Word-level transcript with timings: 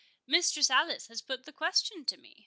Mistress 0.25 0.71
Alice 0.71 1.05
has 1.09 1.21
put 1.21 1.45
the 1.45 1.51
question 1.53 2.05
to 2.05 2.17
me. 2.17 2.37